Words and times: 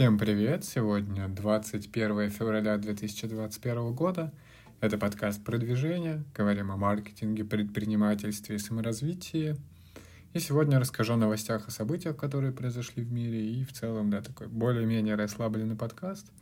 Всем 0.00 0.16
привет! 0.16 0.64
Сегодня 0.64 1.28
21 1.28 2.30
февраля 2.30 2.78
2021 2.78 3.92
года. 3.92 4.32
Это 4.80 4.96
подкаст 4.96 5.44
«Продвижение». 5.44 6.24
Говорим 6.34 6.72
о 6.72 6.78
маркетинге, 6.78 7.44
предпринимательстве 7.44 8.56
и 8.56 8.58
саморазвитии. 8.58 9.56
И 10.32 10.38
сегодня 10.38 10.80
расскажу 10.80 11.12
о 11.12 11.16
новостях 11.18 11.68
и 11.68 11.70
событиях, 11.70 12.16
которые 12.16 12.50
произошли 12.50 13.02
в 13.02 13.12
мире. 13.12 13.44
И 13.44 13.62
в 13.62 13.74
целом, 13.74 14.08
да, 14.08 14.22
такой 14.22 14.46
более-менее 14.46 15.16
расслабленный 15.16 15.76
подкаст. 15.76 16.32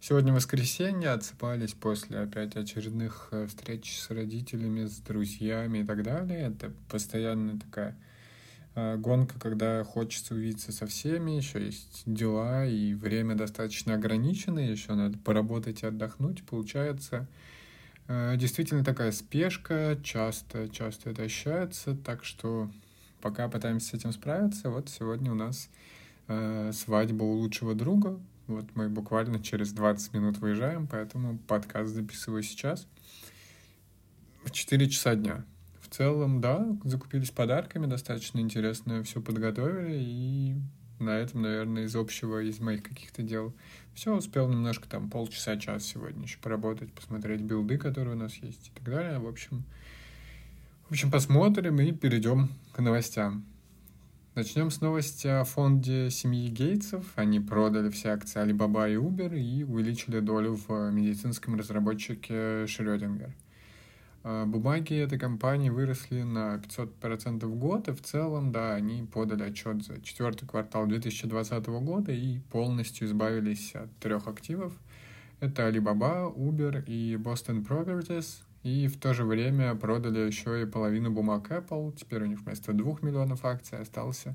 Сегодня 0.00 0.32
воскресенье, 0.32 1.10
отсыпались 1.10 1.74
после 1.74 2.18
опять 2.18 2.56
очередных 2.56 3.28
э, 3.30 3.46
встреч 3.46 4.00
с 4.00 4.10
родителями, 4.10 4.86
с 4.86 4.96
друзьями 4.96 5.78
и 5.78 5.84
так 5.84 6.02
далее. 6.02 6.40
Это 6.40 6.72
постоянно 6.88 7.56
такая 7.60 7.96
гонка, 8.76 9.38
когда 9.40 9.82
хочется 9.84 10.34
увидеться 10.34 10.70
со 10.70 10.86
всеми, 10.86 11.30
еще 11.32 11.64
есть 11.64 12.02
дела, 12.04 12.66
и 12.66 12.92
время 12.92 13.34
достаточно 13.34 13.94
ограниченное, 13.94 14.70
еще 14.70 14.92
надо 14.94 15.18
поработать 15.18 15.82
и 15.82 15.86
отдохнуть, 15.86 16.44
получается. 16.44 17.26
А, 18.08 18.36
действительно 18.36 18.84
такая 18.84 19.12
спешка, 19.12 19.98
часто, 20.02 20.68
часто 20.68 21.10
это 21.10 21.22
ощущается, 21.22 21.96
так 21.96 22.24
что 22.24 22.70
пока 23.20 23.48
пытаемся 23.48 23.88
с 23.88 23.94
этим 23.94 24.12
справиться. 24.12 24.70
Вот 24.70 24.88
сегодня 24.88 25.32
у 25.32 25.34
нас 25.34 25.68
э, 26.28 26.70
свадьба 26.72 27.24
у 27.24 27.32
лучшего 27.32 27.74
друга. 27.74 28.20
Вот 28.46 28.66
мы 28.74 28.88
буквально 28.88 29.42
через 29.42 29.72
20 29.72 30.12
минут 30.12 30.38
выезжаем, 30.38 30.86
поэтому 30.86 31.38
подкаст 31.48 31.92
записываю 31.92 32.42
сейчас 32.42 32.86
в 34.44 34.50
4 34.52 34.88
часа 34.88 35.16
дня 35.16 35.44
в 35.86 35.94
целом, 35.94 36.40
да, 36.40 36.66
закупились 36.84 37.30
подарками, 37.30 37.86
достаточно 37.86 38.40
интересно 38.40 39.02
все 39.04 39.20
подготовили, 39.20 39.96
и 39.98 40.56
на 40.98 41.10
этом, 41.10 41.42
наверное, 41.42 41.84
из 41.84 41.94
общего, 41.94 42.42
из 42.42 42.58
моих 42.58 42.82
каких-то 42.82 43.22
дел 43.22 43.54
все, 43.94 44.14
успел 44.14 44.48
немножко 44.48 44.88
там 44.88 45.10
полчаса, 45.10 45.56
час 45.56 45.84
сегодня 45.84 46.24
еще 46.24 46.38
поработать, 46.38 46.92
посмотреть 46.92 47.40
билды, 47.40 47.78
которые 47.78 48.16
у 48.16 48.18
нас 48.18 48.34
есть 48.34 48.68
и 48.68 48.70
так 48.72 48.84
далее. 48.84 49.18
В 49.18 49.26
общем, 49.26 49.64
в 50.88 50.92
общем, 50.92 51.10
посмотрим 51.10 51.80
и 51.80 51.92
перейдем 51.92 52.48
к 52.72 52.80
новостям. 52.80 53.44
Начнем 54.34 54.70
с 54.70 54.80
новости 54.80 55.26
о 55.28 55.44
фонде 55.44 56.10
семьи 56.10 56.48
Гейтсов. 56.48 57.06
Они 57.14 57.40
продали 57.40 57.88
все 57.88 58.10
акции 58.10 58.42
Alibaba 58.42 58.90
и 58.90 58.96
Uber 58.96 59.34
и 59.38 59.62
увеличили 59.64 60.20
долю 60.20 60.58
в 60.68 60.90
медицинском 60.90 61.56
разработчике 61.56 62.66
Шрёдингер. 62.66 63.34
А, 64.28 64.44
бумаги 64.44 64.94
этой 64.94 65.20
компании 65.20 65.70
выросли 65.70 66.22
на 66.22 66.56
500% 66.56 67.46
в 67.46 67.54
год, 67.54 67.86
и 67.86 67.92
в 67.92 68.02
целом, 68.02 68.50
да, 68.50 68.74
они 68.74 69.04
подали 69.04 69.44
отчет 69.44 69.84
за 69.84 70.02
четвертый 70.02 70.48
квартал 70.48 70.88
2020 70.88 71.66
года 71.66 72.10
и 72.10 72.40
полностью 72.50 73.06
избавились 73.06 73.72
от 73.76 73.88
трех 73.98 74.26
активов. 74.26 74.72
Это 75.38 75.68
Alibaba, 75.68 76.34
Uber 76.36 76.84
и 76.86 77.14
Boston 77.14 77.64
Properties, 77.64 78.42
и 78.64 78.88
в 78.88 78.98
то 78.98 79.14
же 79.14 79.24
время 79.24 79.76
продали 79.76 80.18
еще 80.18 80.60
и 80.60 80.66
половину 80.66 81.12
бумаг 81.12 81.48
Apple. 81.52 81.94
Теперь 81.96 82.24
у 82.24 82.26
них 82.26 82.40
вместо 82.40 82.72
2 82.72 82.96
миллионов 83.02 83.44
акций 83.44 83.78
остался 83.78 84.34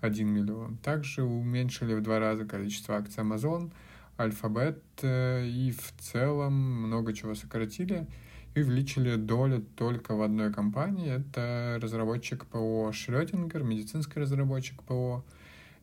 1 0.00 0.28
миллион. 0.28 0.76
Также 0.76 1.24
уменьшили 1.24 1.94
в 1.94 2.02
два 2.02 2.20
раза 2.20 2.44
количество 2.44 2.94
акций 2.94 3.24
Amazon, 3.24 3.72
Alphabet 4.16 4.78
э, 5.02 5.44
и 5.44 5.72
в 5.72 5.92
целом 5.98 6.52
много 6.52 7.12
чего 7.12 7.34
сократили 7.34 8.06
и 8.54 8.62
увеличили 8.62 9.16
долю 9.16 9.66
только 9.76 10.14
в 10.14 10.22
одной 10.22 10.52
компании. 10.52 11.20
Это 11.20 11.78
разработчик 11.82 12.46
ПО 12.46 12.92
Шрёдингер, 12.92 13.62
медицинский 13.64 14.20
разработчик 14.20 14.82
ПО. 14.82 15.24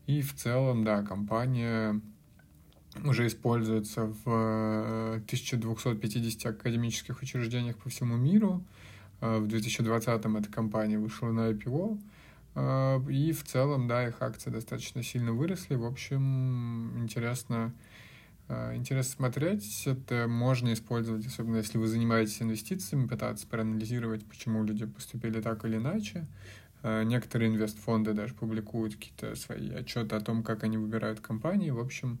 И 0.06 0.22
в 0.22 0.34
целом, 0.34 0.84
да, 0.84 1.02
компания 1.02 2.00
уже 3.04 3.26
используется 3.26 4.12
в 4.24 5.14
1250 5.16 6.46
академических 6.46 7.20
учреждениях 7.22 7.76
по 7.76 7.88
всему 7.90 8.16
миру. 8.16 8.64
Э, 9.20 9.38
в 9.38 9.46
2020-м 9.46 10.36
эта 10.36 10.50
компания 10.50 10.98
вышла 10.98 11.30
на 11.30 11.50
IPO. 11.50 11.98
Э, 12.54 13.00
и 13.10 13.32
в 13.32 13.44
целом, 13.44 13.86
да, 13.86 14.08
их 14.08 14.20
акции 14.20 14.50
достаточно 14.50 15.02
сильно 15.02 15.32
выросли. 15.32 15.74
В 15.74 15.84
общем, 15.84 17.02
интересно, 17.02 17.72
интересно 18.74 19.12
смотреть. 19.14 19.86
Это 19.86 20.26
можно 20.28 20.72
использовать, 20.72 21.26
особенно 21.26 21.56
если 21.56 21.78
вы 21.78 21.86
занимаетесь 21.86 22.42
инвестициями, 22.42 23.06
пытаться 23.06 23.46
проанализировать, 23.46 24.24
почему 24.26 24.64
люди 24.64 24.86
поступили 24.86 25.40
так 25.40 25.64
или 25.64 25.76
иначе. 25.76 26.26
А, 26.82 27.04
некоторые 27.04 27.50
инвестфонды 27.50 28.12
даже 28.12 28.34
публикуют 28.34 28.96
какие-то 28.96 29.34
свои 29.36 29.70
отчеты 29.70 30.16
о 30.16 30.20
том, 30.20 30.42
как 30.42 30.64
они 30.64 30.78
выбирают 30.78 31.20
компании. 31.20 31.70
В 31.70 31.78
общем, 31.78 32.18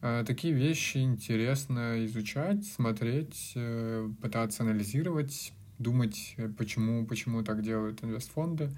а, 0.00 0.24
такие 0.24 0.52
вещи 0.52 0.98
интересно 0.98 2.04
изучать, 2.06 2.66
смотреть, 2.66 3.52
э, 3.54 4.08
пытаться 4.20 4.64
анализировать, 4.64 5.52
думать, 5.78 6.34
э, 6.36 6.48
почему, 6.48 7.06
почему 7.06 7.42
так 7.44 7.62
делают 7.62 8.02
инвестфонды, 8.02 8.70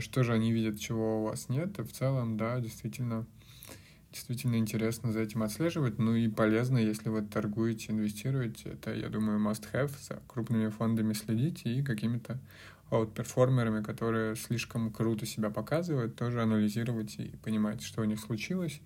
что 0.00 0.22
же 0.22 0.32
они 0.32 0.50
видят, 0.50 0.80
чего 0.80 1.20
у 1.20 1.24
вас 1.24 1.50
нет. 1.50 1.78
И 1.78 1.82
в 1.82 1.92
целом, 1.92 2.38
да, 2.38 2.58
действительно, 2.58 3.26
действительно 4.14 4.56
интересно 4.56 5.12
за 5.12 5.20
этим 5.20 5.42
отслеживать. 5.42 5.98
Ну 5.98 6.14
и 6.14 6.28
полезно, 6.28 6.78
если 6.78 7.08
вы 7.08 7.22
торгуете, 7.22 7.92
инвестируете. 7.92 8.70
Это, 8.70 8.94
я 8.94 9.08
думаю, 9.08 9.40
must-have. 9.40 9.90
За 10.08 10.22
крупными 10.28 10.68
фондами 10.68 11.12
следить 11.12 11.62
и 11.66 11.82
какими-то 11.82 12.38
аутперформерами, 12.90 13.82
которые 13.82 14.36
слишком 14.36 14.92
круто 14.92 15.26
себя 15.26 15.50
показывают, 15.50 16.14
тоже 16.14 16.42
анализировать 16.42 17.16
и 17.18 17.32
понимать, 17.42 17.82
что 17.82 18.02
у 18.02 18.04
них 18.04 18.20
случилось, 18.20 18.80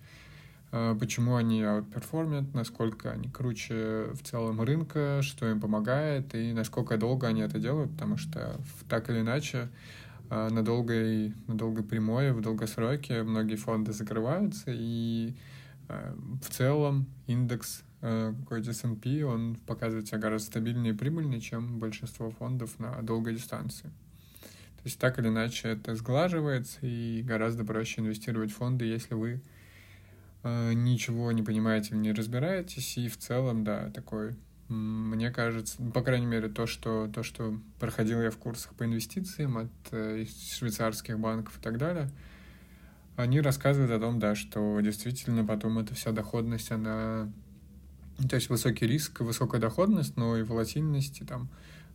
а, 0.72 0.94
почему 0.94 1.37
они 1.37 1.62
аутперформят, 1.62 2.55
насколько 2.55 3.11
они 3.11 3.28
круче 3.28 4.09
в 4.15 4.22
целом 4.22 4.62
рынка, 4.62 5.21
что 5.22 5.50
им 5.50 5.61
помогает 5.61 6.34
и 6.34 6.53
насколько 6.53 6.97
долго 6.97 7.27
они 7.27 7.43
это 7.43 7.59
делают, 7.59 7.93
потому 7.93 8.17
что 8.17 8.59
так 8.88 9.11
или 9.11 9.21
иначе 9.21 9.69
на 10.31 10.62
долгой, 10.62 11.34
на 11.47 11.56
долгой 11.56 11.84
прямой, 11.84 12.33
в 12.33 12.41
долгосроке 12.41 13.22
многие 13.22 13.56
фонды 13.56 13.93
закрываются, 13.93 14.71
и 14.75 15.34
а, 15.89 16.15
в 16.43 16.50
целом 16.50 17.06
индекс 17.27 17.83
а, 18.03 18.34
какой-то 18.34 18.71
S&P, 18.71 19.25
он 19.25 19.56
показывает 19.67 20.06
себя 20.06 20.19
гораздо 20.19 20.49
стабильнее 20.49 20.93
и 20.93 20.97
прибыльнее, 20.97 21.41
чем 21.41 21.78
большинство 21.78 22.31
фондов 22.31 22.78
на 22.78 23.00
долгой 23.03 23.34
дистанции. 23.34 23.87
То 23.87 24.84
есть 24.84 24.99
так 24.99 25.19
или 25.19 25.28
иначе 25.28 25.69
это 25.69 25.94
сглаживается, 25.94 26.78
и 26.83 27.22
гораздо 27.22 27.65
проще 27.65 28.00
инвестировать 28.00 28.53
в 28.53 28.56
фонды, 28.56 28.84
если 28.84 29.15
вы 29.15 29.41
ничего 30.44 31.33
не 31.33 31.43
понимаете 31.43 31.97
не 31.97 32.12
разбираетесь, 32.12 32.97
и 32.97 33.09
в 33.09 33.19
целом, 33.19 33.65
да, 33.65 33.91
такой 33.91 34.37
мне 34.69 35.31
кажется, 35.31 35.77
ну, 35.79 35.91
по 35.93 36.03
крайней 36.03 36.27
мере, 36.27 36.49
то, 36.49 36.67
что, 36.67 37.09
то, 37.09 37.23
что 37.23 37.59
проходил 37.81 38.21
я 38.21 38.31
в 38.31 38.37
курсах 38.37 38.75
по 38.75 38.84
инвестициям 38.84 39.56
от 39.56 39.71
э, 39.93 40.27
швейцарских 40.27 41.19
банков 41.19 41.59
и 41.59 41.62
так 41.62 41.79
далее, 41.79 42.11
они 43.17 43.41
рассказывают 43.41 43.91
о 43.91 43.99
том, 43.99 44.19
да, 44.19 44.34
что 44.34 44.79
действительно 44.81 45.45
потом 45.45 45.79
эта 45.79 45.95
вся 45.95 46.12
доходность, 46.12 46.71
она... 46.71 47.33
То 48.29 48.37
есть 48.37 48.51
высокий 48.51 48.87
риск, 48.87 49.21
высокая 49.21 49.61
доходность, 49.61 50.17
но 50.17 50.37
и 50.37 50.43
волатильность, 50.43 51.21
и 51.23 51.25
там 51.25 51.49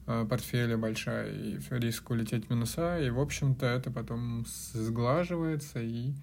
э, 0.07 0.25
портфеля 0.27 0.77
большая, 0.77 1.31
и 1.31 1.59
риск 1.69 2.09
улететь 2.09 2.47
в 2.47 2.49
минуса, 2.49 2.99
и, 2.99 3.09
в 3.09 3.19
общем-то, 3.19 3.65
это 3.67 3.91
потом 3.91 4.45
сглаживается, 4.73 5.79
и 5.79 6.13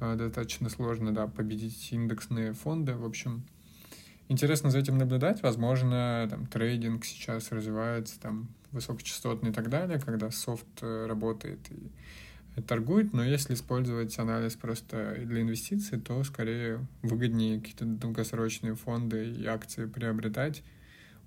э, 0.00 0.16
достаточно 0.16 0.68
сложно, 0.68 1.14
да, 1.14 1.28
победить 1.28 1.92
индексные 1.92 2.54
фонды. 2.54 2.94
В 2.94 3.04
общем, 3.04 3.44
интересно 4.28 4.70
за 4.70 4.78
этим 4.78 4.98
наблюдать. 4.98 5.42
Возможно, 5.42 6.26
там 6.30 6.46
трейдинг 6.46 7.04
сейчас 7.04 7.50
развивается, 7.52 8.20
там 8.20 8.48
высокочастотный 8.72 9.50
и 9.50 9.52
так 9.52 9.68
далее, 9.68 9.98
когда 9.98 10.30
софт 10.30 10.66
э, 10.82 11.06
работает 11.06 11.60
и 11.70 11.90
торгует, 12.62 13.12
но 13.12 13.22
если 13.22 13.54
использовать 13.54 14.18
анализ 14.18 14.54
просто 14.54 15.16
для 15.24 15.42
инвестиций, 15.42 16.00
то 16.00 16.24
скорее 16.24 16.86
выгоднее 17.02 17.60
какие-то 17.60 17.84
долгосрочные 17.84 18.74
фонды 18.74 19.30
и 19.30 19.44
акции 19.44 19.84
приобретать. 19.84 20.62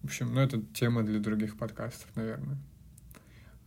В 0.01 0.05
общем, 0.05 0.33
ну 0.33 0.41
это 0.41 0.61
тема 0.73 1.03
для 1.03 1.19
других 1.19 1.57
подкастов, 1.57 2.07
наверное. 2.15 2.57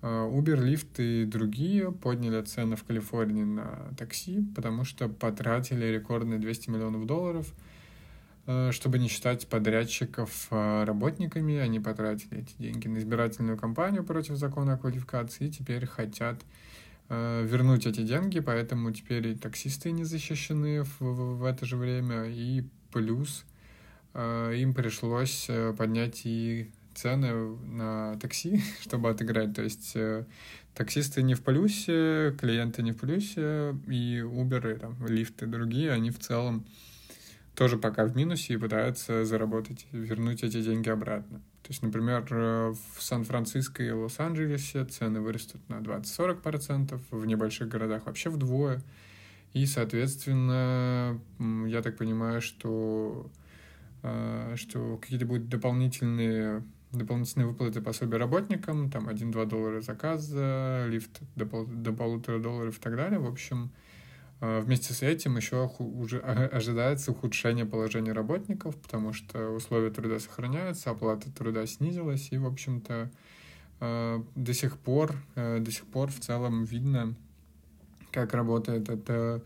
А, 0.01 0.29
Uber, 0.29 0.59
Lyft 0.59 0.97
и 0.99 1.25
другие 1.25 1.93
подняли 1.93 2.43
цены 2.43 2.75
в 2.75 2.83
Калифорнии 2.83 3.45
на 3.45 3.95
такси, 3.97 4.45
потому 4.57 4.85
что 4.85 5.09
потратили 5.09 5.87
рекордные 5.87 6.41
200 6.41 6.71
миллионов 6.71 7.07
долларов– 7.07 7.53
Э, 7.65 7.72
чтобы 8.45 8.99
не 8.99 9.09
считать 9.09 9.47
подрядчиков 9.47 10.49
э, 10.51 10.85
работниками, 10.85 11.59
они 11.59 11.79
потратили 11.79 12.41
эти 12.41 12.55
деньги 12.59 12.89
на 12.89 12.99
избирательную 12.99 13.57
кампанию 13.57 14.03
против 14.03 14.35
закона 14.35 14.75
о 14.75 14.79
квалификации 14.79 15.47
и 15.47 15.51
теперь 15.51 15.87
хотят 15.87 16.41
э, 17.09 17.47
вернуть 17.47 17.87
эти 17.87 18.03
деньги, 18.03 18.41
поэтому 18.41 18.91
теперь 18.91 19.29
и 19.29 19.35
таксисты 19.37 19.93
не 19.93 20.03
защищены 20.03 20.83
в, 20.83 21.01
в, 21.01 21.39
в 21.39 21.45
это 21.45 21.65
же 21.67 21.77
время, 21.77 22.25
и 22.27 22.65
плюс 22.93 23.45
им 24.15 24.75
пришлось 24.75 25.49
поднять 25.79 26.21
и 26.25 26.71
цены 26.95 27.57
на 27.65 28.19
такси, 28.19 28.61
чтобы 28.83 29.09
отыграть. 29.09 29.55
То 29.55 29.63
есть 29.63 29.97
таксисты 30.75 31.23
не 31.23 31.33
в 31.33 31.43
плюсе, 31.43 32.37
клиенты 32.39 32.83
не 32.83 32.93
в 32.93 32.99
плюсе, 32.99 33.75
и 33.89 34.19
Uber, 34.19 34.77
и 34.77 34.79
там, 34.79 35.07
лифты 35.07 35.47
другие, 35.47 35.93
они 35.93 36.11
в 36.11 36.19
целом 36.19 36.67
тоже 37.55 37.77
пока 37.77 38.05
в 38.05 38.17
минусе 38.17 38.55
и 38.55 38.57
пытаются 38.57 39.25
заработать, 39.25 39.87
вернуть 39.93 40.43
эти 40.43 40.63
деньги 40.63 40.89
обратно. 40.89 41.39
То 41.63 41.69
есть, 41.69 41.83
например, 41.83 42.27
в 42.31 42.77
Сан-Франциско 42.99 43.83
и 43.83 43.91
Лос-Анджелесе 43.91 44.85
цены 44.85 45.21
вырастут 45.21 45.67
на 45.69 45.77
20-40%, 45.77 47.01
в 47.11 47.27
небольших 47.27 47.69
городах 47.69 48.07
вообще 48.07 48.31
вдвое. 48.31 48.83
И, 49.53 49.67
соответственно, 49.67 51.21
я 51.67 51.83
так 51.83 51.99
понимаю, 51.99 52.41
что, 52.41 53.31
э, 54.03 54.55
что 54.57 54.97
какие-то 54.97 55.27
будут 55.27 55.49
дополнительные 55.49 56.63
дополнительные 56.91 57.47
выплаты 57.47 57.81
пособия 57.81 58.19
работникам, 58.19 58.91
там 58.91 59.09
1-2 59.09 59.47
доллара 59.47 59.81
заказа, 59.81 60.85
лифт 60.89 61.21
до, 61.37 61.47
пол, 61.47 61.65
до 61.65 61.93
полутора 61.93 62.39
долларов 62.39 62.79
и 62.79 62.81
так 62.81 62.97
далее. 62.97 63.19
В 63.19 63.27
общем, 63.27 63.65
э, 63.65 64.02
вместе 64.43 64.93
с 64.93 65.03
этим 65.03 65.37
еще 65.37 65.71
уже 65.79 66.19
ожидается 66.19 67.13
ухудшение 67.13 67.65
положения 67.65 68.13
работников, 68.13 68.77
потому 68.77 69.13
что 69.13 69.51
условия 69.51 69.91
труда 69.91 70.19
сохраняются, 70.19 70.91
оплата 70.91 71.31
труда 71.31 71.65
снизилась, 71.67 72.29
и, 72.33 72.39
в 72.39 72.47
общем-то, 72.47 73.11
э, 73.81 74.23
до 74.35 74.53
сих 74.53 74.79
пор, 74.79 75.15
до 75.37 75.71
сих 75.71 75.87
пор 75.87 76.11
в 76.11 76.19
целом 76.19 76.65
видно, 76.65 77.15
как 78.13 78.35
работает 78.35 78.89
эта 78.89 79.43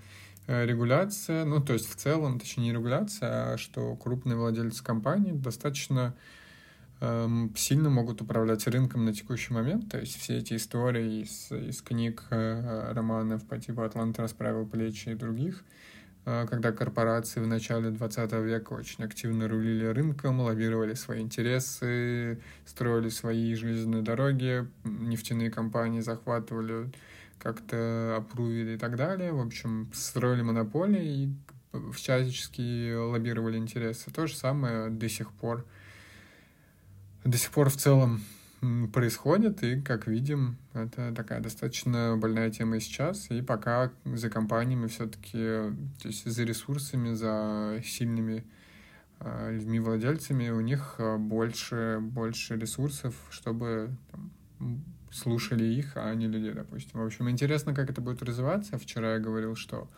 э, 0.46 0.66
регуляция, 0.66 1.44
ну, 1.44 1.62
то 1.62 1.72
есть 1.72 1.88
в 1.88 1.94
целом, 1.94 2.38
точнее, 2.38 2.64
не 2.64 2.72
регуляция, 2.72 3.54
а 3.54 3.58
что 3.58 3.94
крупные 3.96 4.36
владельцы 4.36 4.84
компаний 4.84 5.32
достаточно 5.32 6.14
сильно 7.00 7.90
могут 7.90 8.22
управлять 8.22 8.66
рынком 8.66 9.04
на 9.04 9.12
текущий 9.12 9.52
момент. 9.52 9.90
То 9.90 9.98
есть 9.98 10.16
все 10.18 10.38
эти 10.38 10.54
истории 10.54 11.22
из, 11.22 11.52
из 11.52 11.82
книг, 11.82 12.24
э, 12.30 12.92
романов 12.92 13.44
по 13.46 13.58
типу 13.58 13.82
«Атлант 13.82 14.18
расправил 14.18 14.66
плечи» 14.66 15.10
и 15.10 15.14
других, 15.14 15.62
э, 16.24 16.46
когда 16.48 16.72
корпорации 16.72 17.40
в 17.40 17.46
начале 17.46 17.90
20 17.90 18.32
века 18.40 18.72
очень 18.72 19.04
активно 19.04 19.46
рулили 19.46 19.84
рынком, 19.84 20.40
лоббировали 20.40 20.94
свои 20.94 21.20
интересы, 21.20 22.40
строили 22.64 23.10
свои 23.10 23.54
железные 23.54 24.02
дороги, 24.02 24.66
нефтяные 24.84 25.50
компании 25.50 26.00
захватывали 26.00 26.90
как-то 27.38 28.16
опрувили 28.16 28.76
и 28.76 28.78
так 28.78 28.96
далее. 28.96 29.32
В 29.32 29.40
общем, 29.40 29.90
строили 29.92 30.40
монополии 30.40 31.24
и 31.24 31.32
всячески 31.92 32.94
лоббировали 32.94 33.58
интересы. 33.58 34.10
То 34.10 34.26
же 34.26 34.34
самое 34.34 34.88
до 34.88 35.08
сих 35.10 35.30
пор 35.32 35.66
до 37.26 37.38
сих 37.38 37.50
пор 37.50 37.70
в 37.70 37.76
целом 37.76 38.22
происходит, 38.92 39.62
и, 39.62 39.80
как 39.80 40.06
видим, 40.06 40.56
это 40.72 41.12
такая 41.14 41.40
достаточно 41.40 42.16
больная 42.16 42.50
тема 42.50 42.76
и 42.76 42.80
сейчас, 42.80 43.30
и 43.30 43.42
пока 43.42 43.92
за 44.04 44.30
компаниями 44.30 44.86
все-таки, 44.86 45.38
то 46.00 46.08
есть 46.08 46.24
за 46.24 46.44
ресурсами, 46.44 47.12
за 47.12 47.80
сильными 47.84 48.44
э, 49.20 49.52
людьми-владельцами, 49.52 50.48
у 50.50 50.60
них 50.60 50.96
а, 50.98 51.18
больше, 51.18 51.98
больше 52.00 52.56
ресурсов, 52.56 53.14
чтобы 53.30 53.90
там, 54.10 54.32
слушали 55.10 55.64
их, 55.64 55.92
а 55.96 56.14
не 56.14 56.26
людей, 56.26 56.52
допустим. 56.52 57.00
В 57.00 57.06
общем, 57.06 57.28
интересно, 57.28 57.74
как 57.74 57.90
это 57.90 58.00
будет 58.00 58.22
развиваться. 58.22 58.78
Вчера 58.78 59.14
я 59.14 59.18
говорил, 59.18 59.54
что 59.54 59.88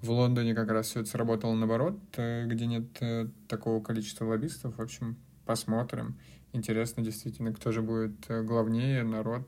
в 0.00 0.10
Лондоне 0.10 0.54
как 0.54 0.70
раз 0.70 0.88
все 0.88 1.00
это 1.00 1.08
сработало 1.08 1.54
наоборот, 1.54 1.98
э, 2.16 2.46
где 2.46 2.66
нет 2.66 2.86
э, 3.00 3.28
такого 3.48 3.82
количества 3.82 4.26
лоббистов. 4.26 4.76
В 4.76 4.82
общем, 4.82 5.16
посмотрим. 5.44 6.18
Интересно 6.52 7.02
действительно, 7.02 7.52
кто 7.52 7.72
же 7.72 7.82
будет 7.82 8.28
э, 8.28 8.42
главнее, 8.42 9.02
народ, 9.04 9.46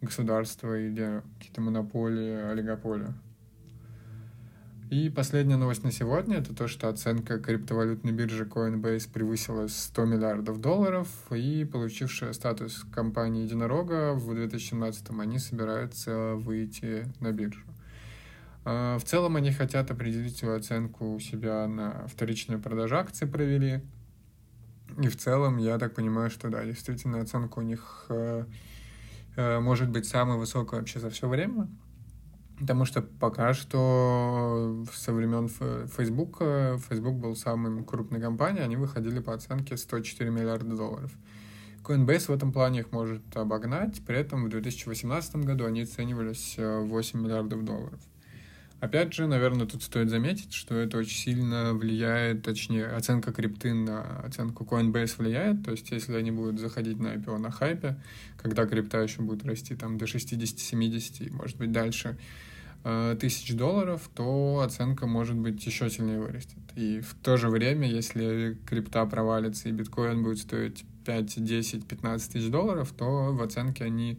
государство 0.00 0.78
или 0.78 1.22
какие-то 1.38 1.60
монополии, 1.60 2.50
олигополии. 2.50 3.12
И 4.90 5.08
последняя 5.08 5.56
новость 5.56 5.84
на 5.84 5.92
сегодня— 5.92 6.38
это 6.38 6.52
то, 6.52 6.66
что 6.66 6.88
оценка 6.88 7.38
криптовалютной 7.38 8.10
биржи 8.10 8.44
Coinbase 8.44 9.08
превысила 9.12 9.68
100 9.68 10.04
миллиардов 10.04 10.60
долларов, 10.60 11.06
и 11.30 11.64
получившая 11.64 12.32
статус 12.32 12.84
компании 12.92 13.44
единорога 13.44 14.14
в 14.14 14.32
2017-м 14.32 15.20
они 15.20 15.38
собираются 15.38 16.34
выйти 16.34 17.06
на 17.20 17.30
биржу. 17.30 17.64
А, 18.64 18.98
в 18.98 19.04
целом 19.04 19.36
они 19.36 19.52
хотят 19.52 19.92
определить 19.92 20.36
свою 20.36 20.56
оценку 20.56 21.14
у 21.14 21.20
себя 21.20 21.68
на 21.68 22.08
вторичную 22.08 22.60
продажу 22.60 22.96
акций 22.96 23.28
провели. 23.28 23.82
И 25.00 25.08
в 25.08 25.16
целом 25.16 25.56
я 25.56 25.78
так 25.78 25.94
понимаю, 25.94 26.30
что 26.30 26.48
да, 26.48 26.64
действительно 26.64 27.20
оценка 27.20 27.58
у 27.58 27.62
них 27.62 28.06
э, 28.08 28.44
э, 29.36 29.60
может 29.60 29.88
быть 29.88 30.06
самая 30.06 30.36
высокая 30.36 30.80
вообще 30.80 31.00
за 31.00 31.10
все 31.10 31.28
время. 31.28 31.68
Потому 32.58 32.84
что 32.84 33.00
пока 33.00 33.54
что 33.54 34.84
со 34.92 35.14
времен 35.14 35.48
Facebook, 35.48 36.38
Facebook 36.90 37.14
был 37.14 37.34
самой 37.34 37.82
крупной 37.82 38.20
компанией, 38.20 38.62
они 38.62 38.76
выходили 38.76 39.20
по 39.20 39.32
оценке 39.32 39.78
104 39.78 40.30
миллиарда 40.30 40.76
долларов. 40.76 41.10
Coinbase 41.82 42.26
в 42.26 42.30
этом 42.30 42.52
плане 42.52 42.80
их 42.80 42.92
может 42.92 43.36
обогнать, 43.36 44.04
при 44.06 44.18
этом 44.18 44.44
в 44.44 44.48
2018 44.48 45.36
году 45.36 45.64
они 45.64 45.82
оценивались 45.82 46.56
8 46.58 47.18
э, 47.18 47.22
миллиардов 47.22 47.64
долларов. 47.64 48.00
Опять 48.80 49.12
же, 49.12 49.26
наверное, 49.26 49.66
тут 49.66 49.82
стоит 49.82 50.08
заметить, 50.08 50.54
что 50.54 50.74
это 50.74 50.96
очень 50.98 51.16
сильно 51.16 51.74
влияет, 51.74 52.42
точнее, 52.42 52.86
оценка 52.86 53.32
крипты 53.32 53.74
на 53.74 54.20
оценку 54.20 54.64
Coinbase 54.64 55.16
влияет, 55.18 55.64
то 55.64 55.70
есть 55.70 55.90
если 55.90 56.14
они 56.14 56.30
будут 56.30 56.58
заходить 56.58 56.98
на 56.98 57.14
IPO 57.14 57.38
на 57.38 57.50
хайпе, 57.50 58.00
когда 58.38 58.66
крипта 58.66 59.02
еще 59.02 59.20
будет 59.20 59.44
расти 59.44 59.76
там 59.76 59.98
до 59.98 60.06
60-70, 60.06 61.30
может 61.32 61.58
быть, 61.58 61.72
дальше, 61.72 62.16
Э, 62.82 63.14
тысяч 63.20 63.54
долларов, 63.54 64.08
то 64.14 64.62
оценка 64.64 65.06
может 65.06 65.36
быть 65.36 65.64
еще 65.66 65.90
сильнее 65.90 66.18
вырастет. 66.18 66.58
И 66.76 67.00
в 67.00 67.14
то 67.14 67.36
же 67.36 67.50
время, 67.50 67.86
если 67.86 68.56
крипта 68.66 69.04
провалится 69.04 69.68
и 69.68 69.72
биткоин 69.72 70.22
будет 70.22 70.38
стоить 70.38 70.86
5, 71.04 71.44
10, 71.44 71.86
15 71.86 72.32
тысяч 72.32 72.48
долларов, 72.48 72.90
то 72.96 73.34
в 73.34 73.42
оценке 73.42 73.84
они 73.84 74.18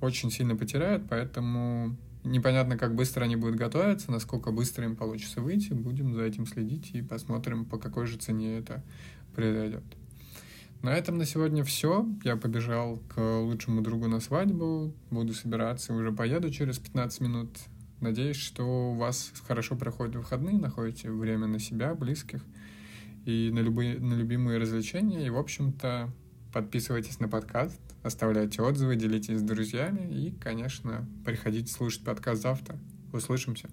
очень 0.00 0.30
сильно 0.30 0.54
потеряют, 0.54 1.02
поэтому 1.08 1.96
непонятно, 2.26 2.76
как 2.76 2.94
быстро 2.94 3.24
они 3.24 3.36
будут 3.36 3.56
готовиться, 3.56 4.10
насколько 4.10 4.50
быстро 4.52 4.84
им 4.84 4.96
получится 4.96 5.40
выйти. 5.40 5.72
Будем 5.72 6.14
за 6.14 6.22
этим 6.22 6.46
следить 6.46 6.90
и 6.92 7.02
посмотрим, 7.02 7.64
по 7.64 7.78
какой 7.78 8.06
же 8.06 8.18
цене 8.18 8.58
это 8.58 8.82
произойдет. 9.34 9.84
На 10.82 10.94
этом 10.94 11.18
на 11.18 11.24
сегодня 11.24 11.64
все. 11.64 12.06
Я 12.22 12.36
побежал 12.36 12.98
к 13.08 13.20
лучшему 13.40 13.80
другу 13.80 14.08
на 14.08 14.20
свадьбу. 14.20 14.92
Буду 15.10 15.32
собираться, 15.32 15.94
уже 15.94 16.12
поеду 16.12 16.50
через 16.50 16.78
15 16.78 17.20
минут. 17.22 17.48
Надеюсь, 18.00 18.36
что 18.36 18.92
у 18.92 18.94
вас 18.94 19.32
хорошо 19.46 19.74
проходят 19.74 20.16
выходные, 20.16 20.58
находите 20.58 21.10
время 21.10 21.46
на 21.46 21.58
себя, 21.58 21.94
близких 21.94 22.44
и 23.24 23.50
на, 23.52 23.60
любые, 23.60 23.98
на 23.98 24.14
любимые 24.14 24.58
развлечения. 24.58 25.26
И, 25.26 25.30
в 25.30 25.38
общем-то, 25.38 26.10
подписывайтесь 26.52 27.20
на 27.20 27.28
подкаст, 27.28 27.80
оставляйте 28.06 28.62
отзывы, 28.62 28.96
делитесь 28.96 29.38
с 29.38 29.42
друзьями 29.42 30.08
и, 30.10 30.30
конечно, 30.30 31.08
приходите 31.24 31.72
слушать 31.72 32.04
подкаст 32.04 32.42
завтра. 32.42 32.78
Услышимся. 33.12 33.68